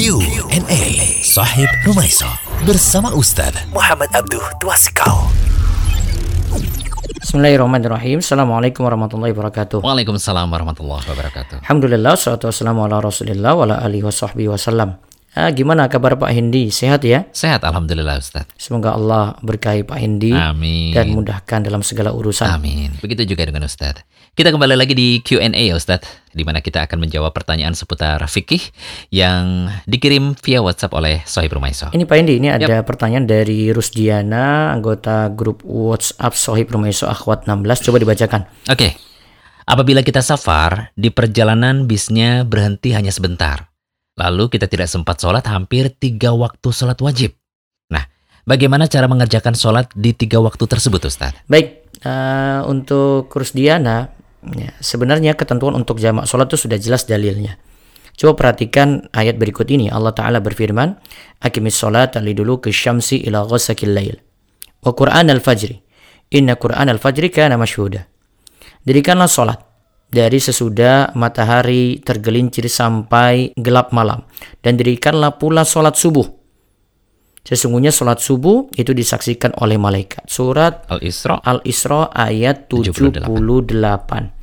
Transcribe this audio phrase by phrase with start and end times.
[0.00, 2.24] Q&A Sahib Rumaisa
[2.64, 5.28] bersama Ustaz Muhammad Abduh Twasikal.
[7.20, 8.24] Bismillahirrahmanirrahim.
[8.24, 9.84] Assalamualaikum warahmatullahi wabarakatuh.
[9.84, 11.60] Waalaikumsalam warahmatullahi wabarakatuh.
[11.68, 14.96] Alhamdulillah, salatu wassalamu ala rasulillah wa ala alihi wa sahbihi wasallam.
[15.30, 16.74] Ah, gimana kabar Pak Hendi?
[16.74, 17.22] Sehat ya?
[17.30, 18.50] Sehat alhamdulillah Ustaz.
[18.58, 20.90] Semoga Allah berkahi Pak Hendi Amin.
[20.90, 22.50] dan mudahkan dalam segala urusan.
[22.50, 22.98] Amin.
[22.98, 24.02] Begitu juga dengan Ustaz.
[24.34, 26.02] Kita kembali lagi di Q&A ya Ustaz,
[26.34, 28.58] di mana kita akan menjawab pertanyaan seputar fikih
[29.14, 31.94] yang dikirim via WhatsApp oleh Sohib Rumaiso.
[31.94, 37.86] Ini Pak Hendi, ini ada pertanyaan dari Rusdiana, anggota grup WhatsApp Sohib Rumaiso Akhwat 16.
[37.86, 38.50] Coba dibacakan.
[38.66, 38.98] Oke.
[39.70, 43.69] Apabila kita safar, di perjalanan bisnya berhenti hanya sebentar.
[44.20, 47.32] Lalu kita tidak sempat sholat hampir tiga waktu sholat wajib.
[47.88, 48.04] Nah,
[48.44, 51.32] bagaimana cara mengerjakan sholat di tiga waktu tersebut Ustaz?
[51.48, 54.12] Baik, eh, untuk Rusdiana,
[54.44, 57.56] ya, sebenarnya ketentuan untuk jamak sholat itu sudah jelas dalilnya.
[58.20, 59.88] Coba perhatikan ayat berikut ini.
[59.88, 61.00] Allah Ta'ala berfirman,
[61.40, 64.20] Akimis sholat ali dulu ke syamsi ila ghasakil lail.
[64.84, 65.80] Wa Qur'an al-fajri.
[66.36, 68.04] Inna Qur'an al-fajri kana masyhuda.
[68.84, 69.69] Dirikanlah sholat
[70.10, 74.26] dari sesudah matahari tergelincir sampai gelap malam.
[74.58, 76.26] Dan dirikanlah pula sholat subuh.
[77.40, 80.28] Sesungguhnya sholat subuh itu disaksikan oleh malaikat.
[80.28, 83.24] Surat Al-Isra Al-Isra ayat 78.
[83.24, 84.39] 78.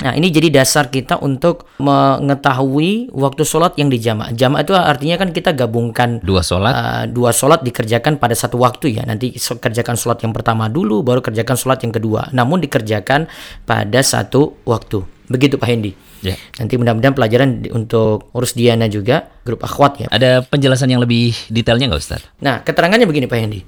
[0.00, 4.32] Nah, ini jadi dasar kita untuk mengetahui waktu sholat yang dijamak.
[4.32, 8.96] Jamak itu artinya kan kita gabungkan dua sholat uh, dua sholat dikerjakan pada satu waktu
[8.96, 9.04] ya.
[9.04, 12.32] Nanti kerjakan sholat yang pertama dulu, baru kerjakan sholat yang kedua.
[12.32, 13.28] Namun dikerjakan
[13.68, 15.04] pada satu waktu.
[15.30, 15.92] Begitu Pak Hendi.
[16.20, 16.36] Ya.
[16.58, 20.06] Nanti mudah-mudahan pelajaran untuk urus Diana juga grup akhwat ya.
[20.10, 22.20] Ada penjelasan yang lebih detailnya nggak Ustaz?
[22.42, 23.60] Nah, keterangannya begini Pak Hendi.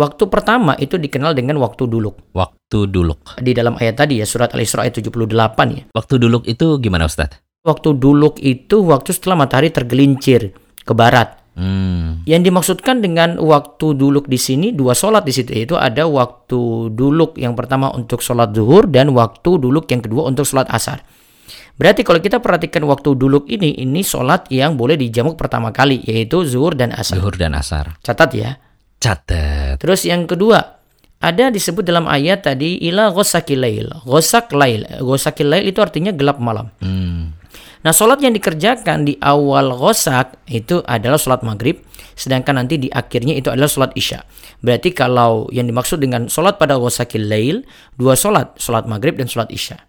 [0.00, 2.32] Waktu pertama itu dikenal dengan waktu duluk.
[2.32, 3.36] Waktu duluk.
[3.36, 5.28] Di dalam ayat tadi ya surat Al-Isra ayat 78
[5.76, 5.82] ya.
[5.92, 7.36] Waktu duluk itu gimana Ustaz?
[7.60, 11.36] Waktu duluk itu waktu setelah matahari tergelincir ke barat.
[11.52, 12.24] Hmm.
[12.24, 17.36] Yang dimaksudkan dengan waktu duluk di sini dua sholat di situ yaitu ada waktu duluk
[17.36, 21.04] yang pertama untuk sholat zuhur dan waktu duluk yang kedua untuk sholat asar.
[21.76, 26.48] Berarti kalau kita perhatikan waktu duluk ini ini sholat yang boleh dijamuk pertama kali yaitu
[26.48, 27.20] zuhur dan asar.
[27.20, 28.00] Zuhur dan asar.
[28.00, 28.69] Catat ya.
[29.00, 29.80] Catat.
[29.80, 30.80] Terus yang kedua
[31.20, 33.88] ada disebut dalam ayat tadi ila ghosakil lail.
[34.04, 34.84] Ghosak lail.
[35.00, 36.72] Ghosakil lail itu artinya gelap malam.
[36.84, 37.36] Hmm.
[37.80, 41.80] Nah, sholat yang dikerjakan di awal ghosak itu adalah sholat maghrib,
[42.12, 44.20] sedangkan nanti di akhirnya itu adalah sholat isya.
[44.60, 47.64] Berarti kalau yang dimaksud dengan sholat pada ghosakil lail,
[47.96, 49.80] dua sholat, sholat maghrib dan sholat isya.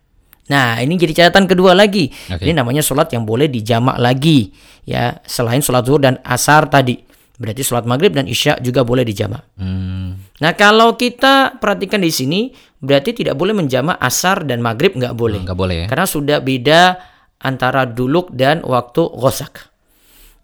[0.48, 2.12] Nah, ini jadi catatan kedua lagi.
[2.32, 2.48] Oke.
[2.48, 4.56] Ini namanya sholat yang boleh dijamak lagi,
[4.88, 7.11] ya selain sholat zuhur dan asar tadi.
[7.42, 9.42] Berarti sholat maghrib dan isya juga boleh dijamak.
[9.58, 10.22] Hmm.
[10.38, 15.42] Nah, kalau kita perhatikan di sini, berarti tidak boleh menjamak asar dan maghrib nggak boleh.
[15.42, 15.86] Nggak boleh ya?
[15.90, 17.02] Karena sudah beda
[17.42, 19.74] antara duluk dan waktu ghosak.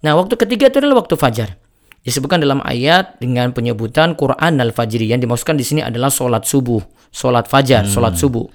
[0.01, 1.49] Nah, waktu ketiga itu adalah waktu fajar.
[2.03, 5.07] Disebutkan dalam ayat dengan penyebutan Quran al-Fajri.
[5.07, 6.97] Yang dimaksudkan di sini adalah sholat subuh.
[7.07, 8.45] Sholat fajar, sholat subuh.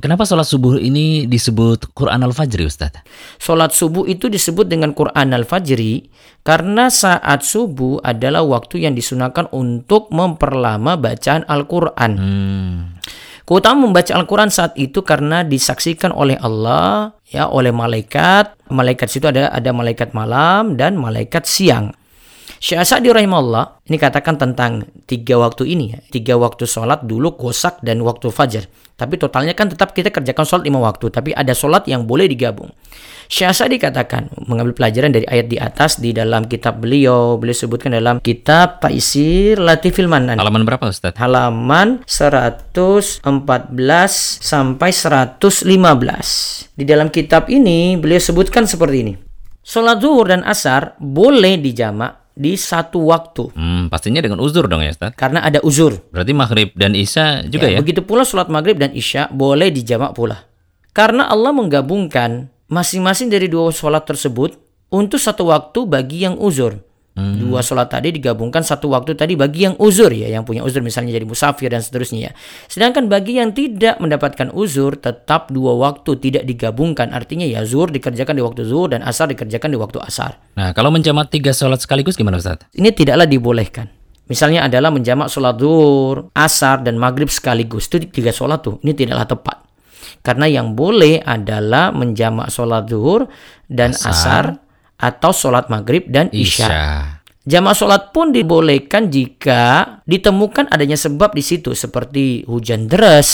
[0.00, 2.96] Kenapa sholat subuh ini disebut Quran Al-Fajri Ustaz?
[3.36, 6.08] Sholat subuh itu disebut dengan Quran al-Fajri
[6.40, 12.12] karena saat subuh adalah waktu yang disunahkan untuk memperlama bacaan Al-Quran.
[12.16, 12.74] Hmm.
[13.44, 18.58] Keutamaan membaca Al-Quran saat itu karena disaksikan oleh Allah, ya, oleh malaikat.
[18.72, 21.92] Malaikat situ ada ada malaikat malam dan malaikat siang.
[22.60, 25.98] Syekh Asadi rahimahullah ini katakan tentang tiga waktu ini ya.
[26.12, 28.68] Tiga waktu sholat dulu gosak dan waktu fajar.
[29.00, 31.08] Tapi totalnya kan tetap kita kerjakan sholat lima waktu.
[31.08, 32.68] Tapi ada sholat yang boleh digabung.
[33.32, 37.40] Syekh Asadi katakan mengambil pelajaran dari ayat di atas di dalam kitab beliau.
[37.40, 41.16] Beliau sebutkan dalam kitab Taisir Latifil Manan Halaman berapa Ustaz?
[41.16, 43.24] halaman 114
[44.44, 45.64] sampai 115.
[46.76, 49.14] Di dalam kitab ini beliau sebutkan seperti ini.
[49.64, 54.90] Sholat zuhur dan asar boleh dijamak di satu waktu Hmm, pastinya dengan uzur dong ya
[54.90, 55.12] Ustaz?
[55.14, 55.98] karena ada uzur.
[56.10, 57.78] Berarti maghrib dan isya juga ya?
[57.82, 60.46] Begitu pula sholat maghrib dan isya boleh dijamak pula.
[60.90, 64.58] Karena Allah menggabungkan masing-masing dari dua sholat tersebut
[64.90, 66.82] untuk satu waktu bagi yang uzur.
[67.40, 71.14] Dua sholat tadi digabungkan satu waktu tadi bagi yang uzur ya, yang punya uzur misalnya
[71.14, 72.32] jadi musafir dan seterusnya ya.
[72.66, 77.12] Sedangkan bagi yang tidak mendapatkan uzur tetap dua waktu tidak digabungkan.
[77.12, 80.40] Artinya ya zuhur dikerjakan di waktu zuhur dan asar dikerjakan di waktu asar.
[80.56, 82.64] Nah, kalau menjamak tiga sholat sekaligus gimana Ustaz?
[82.72, 84.00] Ini tidaklah dibolehkan.
[84.30, 87.90] Misalnya adalah menjamak sholat zuhur, asar, dan maghrib sekaligus.
[87.90, 88.78] Itu tiga sholat tuh.
[88.86, 89.56] Ini tidaklah tepat.
[90.22, 93.26] Karena yang boleh adalah menjamak sholat zuhur
[93.66, 94.10] dan Asar.
[94.14, 94.44] asar,
[95.00, 96.68] atau sholat maghrib dan isya.
[96.68, 96.86] Isya.
[97.48, 103.26] Jamaah sholat pun dibolehkan jika ditemukan adanya sebab di situ seperti hujan deras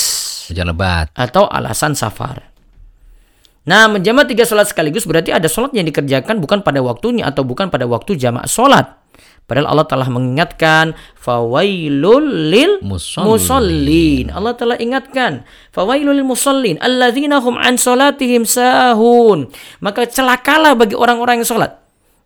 [0.49, 1.11] Hujan lebat.
[1.13, 2.49] atau alasan safar.
[3.67, 7.67] Nah, menjamak tiga sholat sekaligus berarti ada sholat yang dikerjakan bukan pada waktunya atau bukan
[7.69, 8.96] pada waktu jamak sholat.
[9.47, 14.27] Padahal Allah telah mengingatkan fawailul lil Musallin.
[14.27, 19.47] Allah telah ingatkan fawailul lil musallin alladzina hum an salatihim sahun.
[19.79, 21.79] Maka celakalah bagi orang-orang yang sholat.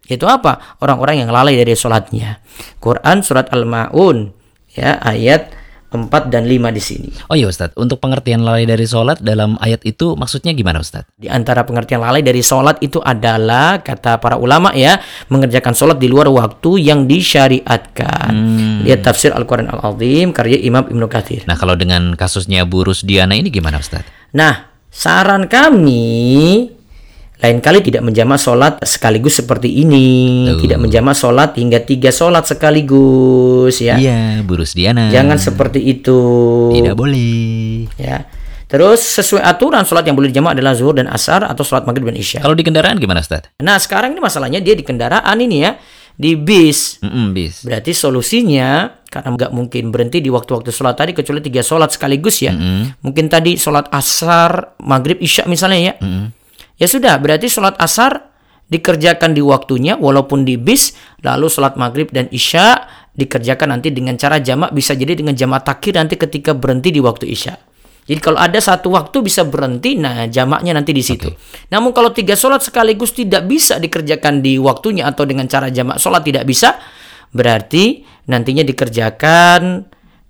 [0.09, 0.81] Itu apa?
[0.81, 2.41] Orang-orang yang lalai dari sholatnya.
[2.81, 4.33] Quran surat Al-Maun
[4.73, 5.60] ya ayat
[5.91, 7.09] 4 dan 5 di sini.
[7.27, 11.11] Oh iya Ustadz, untuk pengertian lalai dari sholat dalam ayat itu maksudnya gimana Ustadz?
[11.19, 16.07] Di antara pengertian lalai dari sholat itu adalah kata para ulama ya mengerjakan sholat di
[16.07, 18.31] luar waktu yang disyariatkan.
[18.87, 21.43] Lihat tafsir Al-Quran Al-Azim karya Imam Ibnu Katsir.
[21.43, 24.31] Nah kalau dengan kasusnya Bu Rusdiana ini gimana Ustadz?
[24.31, 26.71] Nah, saran kami
[27.41, 30.61] lain kali tidak menjamak sholat sekaligus seperti ini, Tuh.
[30.61, 33.97] tidak menjamak sholat hingga tiga sholat sekaligus ya.
[33.97, 35.09] Iya Bu Rusdiana.
[35.09, 36.21] Jangan seperti itu.
[36.69, 37.89] Tidak boleh.
[37.97, 38.29] Ya.
[38.69, 42.15] Terus sesuai aturan sholat yang boleh dijamak adalah zuhur dan asar atau sholat maghrib dan
[42.15, 42.39] isya.
[42.45, 43.57] Kalau di kendaraan gimana Ustadz?
[43.59, 45.75] Nah sekarang ini masalahnya dia di kendaraan ini ya
[46.13, 47.01] di bis.
[47.01, 47.65] Mm-mm, bis.
[47.65, 52.53] Berarti solusinya karena nggak mungkin berhenti di waktu-waktu sholat tadi kecuali tiga sholat sekaligus ya.
[53.01, 55.93] Mungkin tadi sholat asar, maghrib, isya misalnya ya.
[56.81, 58.33] Ya sudah berarti sholat asar
[58.73, 60.97] dikerjakan di waktunya walaupun di bis.
[61.21, 66.01] Lalu sholat maghrib dan isya dikerjakan nanti dengan cara jamak bisa jadi dengan jamak takhir
[66.01, 67.53] nanti ketika berhenti di waktu isya.
[68.01, 71.29] Jadi kalau ada satu waktu bisa berhenti, nah jamaknya nanti di situ.
[71.69, 76.25] Namun kalau tiga sholat sekaligus tidak bisa dikerjakan di waktunya atau dengan cara jamak sholat
[76.25, 76.81] tidak bisa,
[77.29, 79.85] berarti nantinya dikerjakan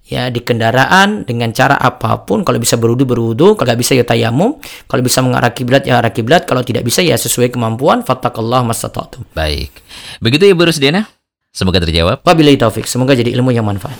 [0.07, 2.44] ya di kendaraan dengan cara apa pun.
[2.44, 6.12] Kalau bisa berwudu berwudu, kalau nggak bisa ya tayamum, kalau bisa mengarah kiblat ya arah
[6.12, 8.03] kiblat, kalau tidak bisa ya sesuai kemampuan.
[8.03, 9.27] Fattakallah mastata'tum.
[9.31, 9.71] Baik.
[10.19, 11.07] Begitu ya Bu Rusdiana?
[11.51, 12.24] Semoga terjawab.
[12.24, 12.88] Wabillahi taufik.
[12.88, 14.00] Semoga jadi ilmu yang manfaat.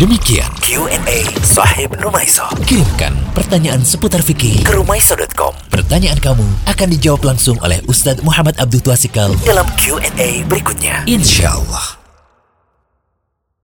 [0.00, 2.48] Demikian Q&A Sahib Rumaiso.
[2.64, 5.52] Kirimkan pertanyaan seputar fikih ke rumaiso.com.
[5.68, 11.04] Pertanyaan kamu akan dijawab langsung oleh Ustadz Muhammad Abdul Twasikal dalam Q&A berikutnya.
[11.04, 11.99] Insya Allah.